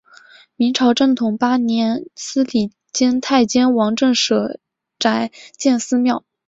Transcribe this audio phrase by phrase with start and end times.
[0.55, 4.59] 明朝正统八年司礼监太监王振舍
[4.97, 6.25] 宅建私庙。